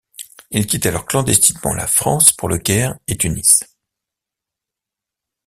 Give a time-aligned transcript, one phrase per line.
[0.49, 3.63] Il quitte alors clandestinement la France pour Le Caire et Tunis.